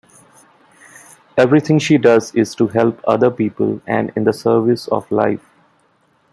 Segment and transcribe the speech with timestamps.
[1.37, 5.47] Everything she does is to help other people and in the service of life.